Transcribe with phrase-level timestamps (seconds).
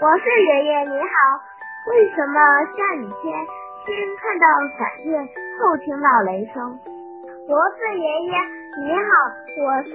[0.00, 1.12] 博士爷爷你好，
[1.92, 2.40] 为什么
[2.72, 3.36] 下雨天
[3.84, 5.20] 先看到闪电
[5.60, 6.80] 后听到雷声？
[7.44, 8.32] 博士爷爷
[8.80, 9.12] 你好，
[9.60, 9.92] 我是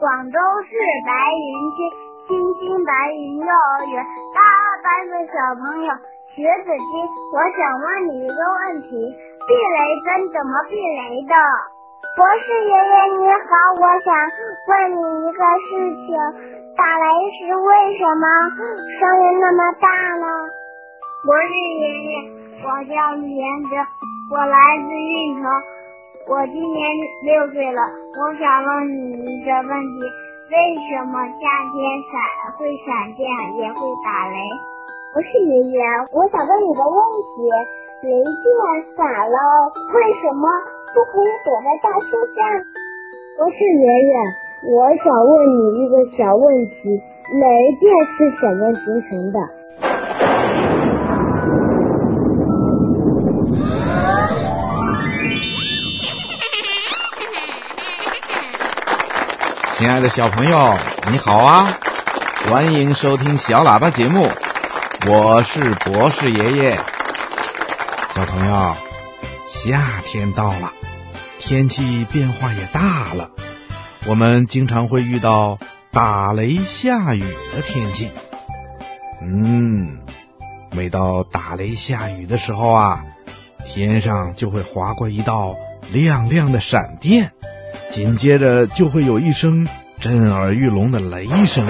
[0.00, 0.72] 广州市
[1.04, 1.76] 白云区
[2.24, 4.00] 星星白云幼儿园
[4.32, 5.92] 大二班的小朋友
[6.32, 6.88] 徐子金，
[7.36, 11.34] 我想问你一个问题：避雷针怎么避雷的？
[12.16, 14.08] 博士爷爷你好，我想
[14.44, 15.68] 问你一个事
[16.04, 16.12] 情：
[16.76, 17.04] 打雷
[17.38, 18.24] 时为什么
[19.00, 19.88] 声音那么大
[20.20, 20.26] 呢？
[21.24, 21.48] 不是
[21.80, 22.10] 爷爷，
[22.60, 23.76] 我叫李延哲，
[24.30, 25.48] 我来自运城，
[26.28, 26.80] 我今年
[27.24, 27.80] 六岁了。
[27.80, 29.96] 我想问你一个问题：
[30.52, 30.54] 为
[30.88, 32.12] 什么夏天闪
[32.58, 33.24] 会闪电
[33.56, 34.36] 也会打雷？
[35.14, 35.80] 不是爷爷，
[36.12, 37.00] 我想问你个问
[37.32, 37.48] 题：
[38.02, 38.52] 雷电
[38.96, 39.38] 闪了，
[39.94, 40.48] 为什么？
[40.94, 42.06] 不可以躲在大树
[42.36, 42.38] 下。
[43.36, 44.14] 博士爷爷，
[44.62, 47.02] 我想问你一个小问题：
[47.32, 47.44] 雷
[47.80, 49.38] 电是怎么形成的？
[59.72, 60.74] 亲爱的小朋友，
[61.10, 61.66] 你好啊！
[62.48, 64.28] 欢迎收听小喇叭节目，
[65.08, 66.76] 我是博士爷爷。
[68.14, 68.76] 小朋友，
[69.48, 70.72] 夏天到了。
[71.46, 73.30] 天气变化也大了，
[74.06, 75.58] 我们经常会遇到
[75.92, 78.08] 打雷下雨的天气。
[79.20, 79.98] 嗯，
[80.72, 83.04] 每到打雷下雨的时候啊，
[83.66, 85.54] 天上就会划过一道
[85.92, 87.30] 亮亮的闪电，
[87.90, 89.68] 紧接着就会有一声
[90.00, 91.66] 震耳欲聋的雷声。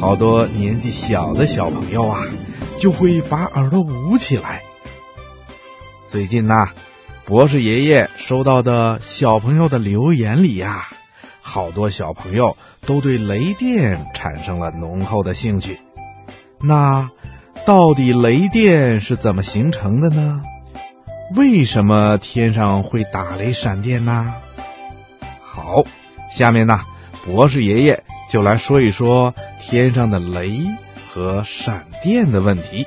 [0.00, 2.20] 好多年纪小的小朋友啊，
[2.80, 4.60] 就会把耳朵捂起来。
[6.12, 6.68] 最近呐，
[7.24, 10.88] 博士爷爷收到的小朋友的留言里呀，
[11.40, 12.54] 好多小朋友
[12.84, 15.80] 都对雷电产生了浓厚的兴趣。
[16.60, 17.08] 那
[17.64, 20.42] 到底雷电是怎么形成的呢？
[21.34, 24.34] 为什么天上会打雷闪电呢？
[25.40, 25.82] 好，
[26.30, 26.78] 下面呢，
[27.24, 30.60] 博士爷爷就来说一说天上的雷
[31.08, 32.86] 和闪电的问题。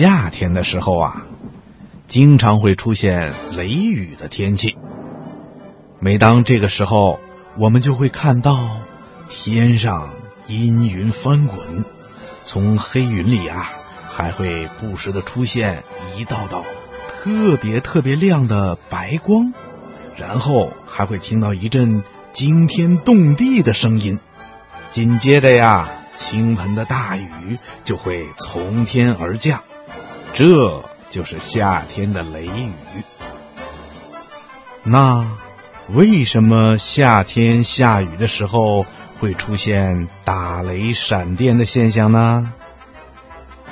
[0.00, 1.26] 夏天的时候啊，
[2.06, 4.78] 经常会出现雷雨的天气。
[5.98, 7.18] 每当这个时候，
[7.58, 8.78] 我们就会看到
[9.28, 10.14] 天上
[10.46, 11.84] 阴云翻滚，
[12.44, 13.72] 从黑云里啊，
[14.08, 15.82] 还会不时的出现
[16.16, 16.64] 一道道
[17.08, 19.52] 特别特别亮的白光，
[20.16, 24.16] 然后还会听到一阵惊天动地的声音。
[24.92, 29.60] 紧接着呀，倾盆的大雨就会从天而降。
[30.32, 32.72] 这就是夏天的雷雨。
[34.84, 35.26] 那
[35.88, 38.86] 为什么夏天下雨的时候
[39.18, 42.52] 会出现打雷闪电的现象呢？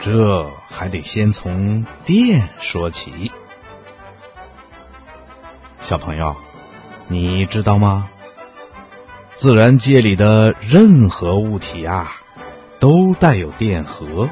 [0.00, 3.30] 这还得先从电说起。
[5.80, 6.34] 小朋友，
[7.06, 8.08] 你知道吗？
[9.32, 12.16] 自然界里的任何物体啊，
[12.80, 14.28] 都带有电荷。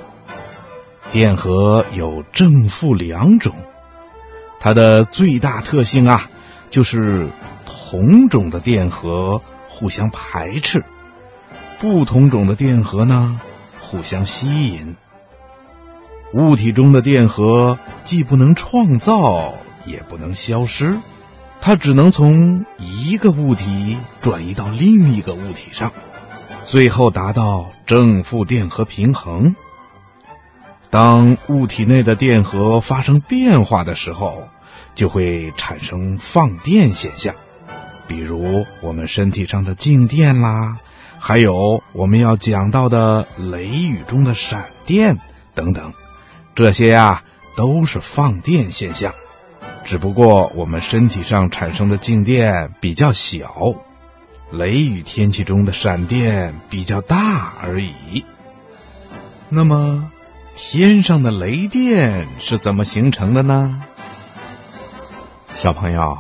[1.15, 3.55] 电荷有正负两种，
[4.59, 6.29] 它的最大特性啊，
[6.71, 7.29] 就是
[7.65, 10.85] 同种的电荷互相排斥，
[11.79, 13.41] 不同种的电荷呢
[13.81, 14.97] 互相吸引。
[16.33, 19.55] 物体中的电荷既不能创造，
[19.87, 20.99] 也不能消失，
[21.61, 25.93] 它只能从一个物体转移到另一个物体上，
[26.67, 29.55] 最后达到正负电荷平衡。
[30.95, 34.45] 当物体内的电荷发生变化的时候，
[34.95, 37.35] 就会产生放电现象，
[38.07, 40.79] 比如我们身体上的静电啦，
[41.19, 45.19] 还有我们要讲到的雷雨中的闪电
[45.53, 45.93] 等等，
[46.55, 47.25] 这些呀
[47.57, 49.13] 都是放电现象，
[49.85, 53.75] 只不过我们身体上产生的静电比较小。
[54.53, 58.25] 雷雨天气中的闪电比较大而已。
[59.49, 60.09] 那么，
[60.57, 63.83] 天上的雷电是怎么形成的呢？
[65.53, 66.17] 小朋友，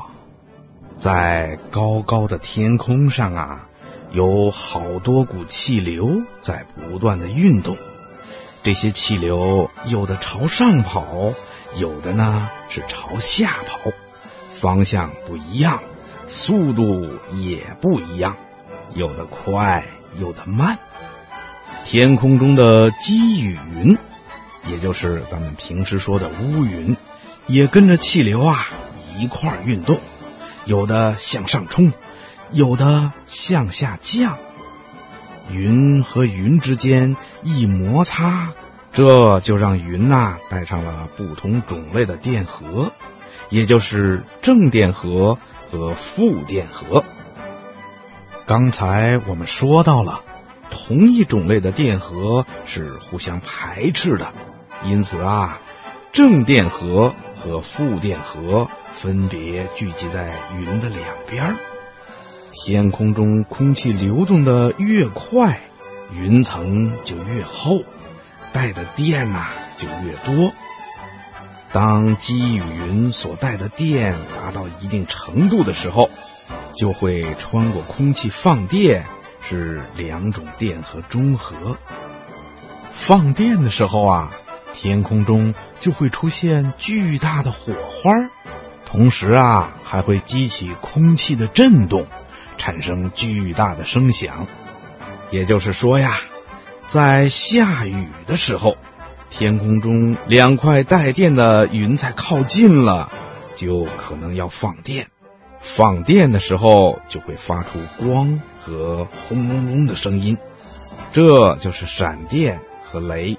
[0.96, 3.68] 在高高的天空上啊，
[4.10, 7.76] 有好多股气流在不断的运动。
[8.64, 11.32] 这些气流有的朝上跑，
[11.76, 13.92] 有的呢是朝下跑，
[14.50, 15.80] 方向不一样，
[16.26, 18.36] 速度也不一样，
[18.94, 19.84] 有的快，
[20.18, 20.76] 有的慢。
[21.84, 23.96] 天空中的积雨云，
[24.66, 26.96] 也就是咱们平时说的乌云，
[27.46, 28.66] 也跟着气流啊
[29.18, 29.98] 一块儿运动，
[30.64, 31.92] 有的向上冲，
[32.50, 34.38] 有的向下降。
[35.50, 38.50] 云和云之间一摩擦，
[38.92, 42.90] 这就让云呐带上了不同种类的电荷，
[43.50, 45.36] 也就是正电荷
[45.70, 47.04] 和负电荷。
[48.46, 50.22] 刚才我们说到了，
[50.70, 54.32] 同一种类的电荷是互相排斥的，
[54.82, 55.58] 因此啊，
[56.12, 61.56] 正电荷和负电荷分别聚集在云的两边。
[62.52, 65.60] 天空中空气流动的越快，
[66.12, 67.82] 云层就越厚，
[68.52, 70.52] 带的电呐、就越多。
[71.72, 76.08] 当积雨云所带的电达到一定程度的时候，
[76.74, 79.04] 就会穿过空气放电，
[79.40, 81.76] 使两种电荷中和。
[82.92, 84.32] 放电的时候啊，
[84.74, 88.12] 天空中就会出现巨大的火花，
[88.84, 92.06] 同时啊，还会激起空气的震动。
[92.56, 94.46] 产生巨大的声响，
[95.30, 96.18] 也就是说呀，
[96.86, 98.76] 在下雨的时候，
[99.28, 103.10] 天空中两块带电的云彩靠近了，
[103.56, 105.06] 就可能要放电。
[105.60, 110.38] 放电的时候就会发出光和轰隆隆的声音，
[111.12, 113.36] 这就是闪电和雷。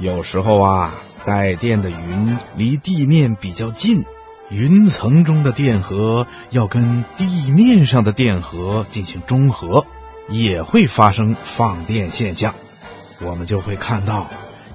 [0.00, 4.04] 有时候啊，带电的云离地面比较近。
[4.50, 9.84] 云层中的电荷要跟地面上的电荷进行中和，
[10.28, 12.54] 也会发生放电现象，
[13.20, 14.26] 我们就会看到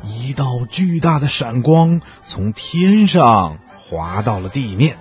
[0.03, 4.95] 一道巨大的闪光从天上滑到了地面。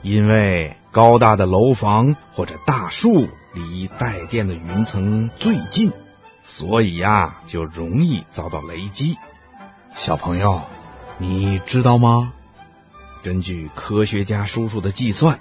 [0.00, 5.92] 因为高大的楼房或者大树离带电的云层最近，
[6.50, 9.18] 所以呀，就容易遭到雷击。
[9.94, 10.62] 小朋友，
[11.18, 12.32] 你知道吗？
[13.22, 15.38] 根据科学家叔叔的计算，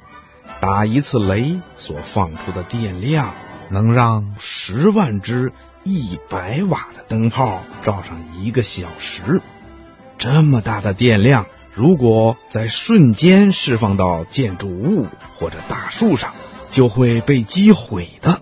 [0.59, 3.33] 打一次雷所放出的电量，
[3.69, 9.41] 能让十万只一百瓦的灯泡照上一个小时。
[10.17, 16.33] 这么大的电量，如果在瞬间释放到建筑物或者大树上，
[16.69, 18.41] 就会被击毁的。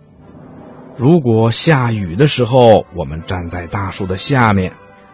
[0.98, 4.72] 如果下雨的时候，我们站在大树的下面，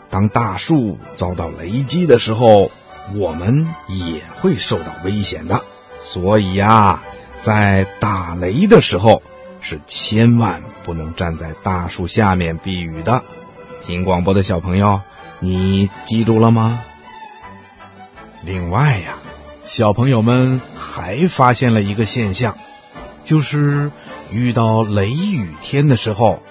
[0.10, 2.70] 当大树遭到雷击的时候，
[3.16, 5.60] 我们也会受到危险的，
[6.00, 7.02] 所以呀，
[7.36, 9.24] 在打雷的时候
[9.60, 13.24] 是千万不能站在大树下面避雨的。
[13.84, 15.02] 听广播的小朋友，
[15.40, 16.80] 你记住了吗？
[18.44, 19.16] 另外呀，
[19.64, 22.56] 小朋友们还发现了一个现象，
[23.24, 23.92] 就是
[24.32, 26.42] 遇到雷雨天的时候，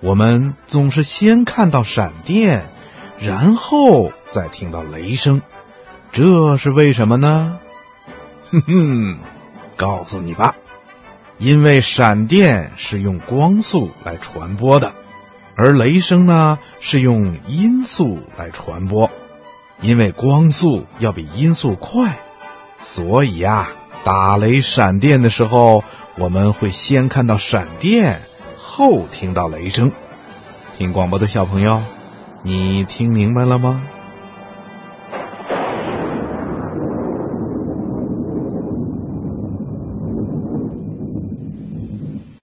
[0.00, 2.70] 我们总是先看到闪电，
[3.18, 5.40] 然后再听到雷声。
[6.10, 7.58] 这是为什么呢？
[8.50, 9.18] 哼 哼，
[9.76, 10.56] 告诉你吧，
[11.38, 14.92] 因为闪电是用光速来传播的，
[15.54, 19.10] 而雷声呢是用音速来传播。
[19.80, 22.18] 因为光速要比音速快，
[22.80, 23.68] 所以呀，
[24.02, 25.84] 打雷闪电的时候，
[26.18, 28.20] 我们会先看到闪电，
[28.56, 29.92] 后听到雷声。
[30.76, 31.80] 听广播的小朋友，
[32.42, 33.82] 你听明白了吗？